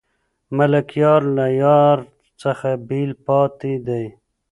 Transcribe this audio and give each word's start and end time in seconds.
ملکیار 0.57 1.21
له 1.37 1.45
یار 1.63 1.97
څخه 2.41 2.69
بېل 2.87 3.11
پاتې 3.25 3.73
دی. 3.87 4.05